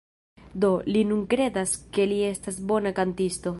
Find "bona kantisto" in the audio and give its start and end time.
2.73-3.49